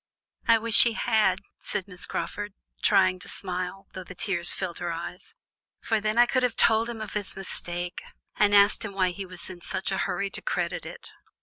[0.47, 4.91] "I wish he had," said Miss Crawford, trying to smile, though the tears filled her
[4.91, 5.35] eyes,
[5.79, 8.01] "for then I could have told him of his mistake,
[8.35, 11.11] and asked him why he was in such a hurry to credit it."